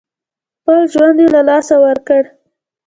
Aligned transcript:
خپل 0.59 0.79
ژوند 0.93 1.17
یې 1.21 1.27
له 1.35 1.41
لاسه 1.49 1.75
ورکړ. 1.85 2.21